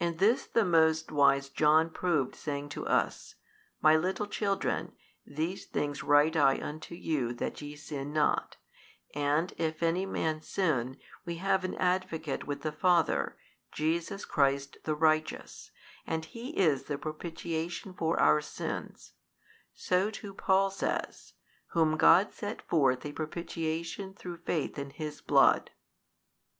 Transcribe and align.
And 0.00 0.18
this 0.18 0.46
the 0.48 0.64
most 0.64 1.12
wise 1.12 1.48
John 1.48 1.90
proved 1.90 2.34
saying 2.34 2.70
to 2.70 2.88
us, 2.88 3.36
My 3.80 3.94
little 3.96 4.26
children, 4.26 4.96
these 5.24 5.64
things 5.64 6.02
write 6.02 6.34
I 6.34 6.58
unto 6.60 6.96
you 6.96 7.32
that 7.34 7.62
ye 7.62 7.76
sin 7.76 8.12
not; 8.12 8.56
and 9.14 9.52
if 9.58 9.80
any 9.80 10.06
man 10.06 10.42
sin, 10.42 10.96
we 11.24 11.36
have 11.36 11.62
an 11.62 11.76
Advocate 11.76 12.48
with 12.48 12.62
the 12.62 12.72
Father, 12.72 13.38
Jesus 13.70 14.24
Christ 14.24 14.78
the 14.82 14.96
Righteous, 14.96 15.70
and 16.04 16.24
He 16.24 16.58
is 16.58 16.86
the 16.86 16.98
Propitiation 16.98 17.94
for 17.94 18.18
our 18.18 18.40
sins; 18.40 19.12
so 19.72 20.10
too 20.10 20.34
Paul 20.34 20.72
says, 20.72 21.34
Whom 21.68 21.96
God 21.96 22.32
set 22.32 22.60
forth 22.60 23.06
a 23.06 23.12
propitiation 23.12 24.14
through 24.14 24.38
faith 24.38 24.80
in 24.80 24.90
His 24.90 25.20
Blood. 25.20 25.70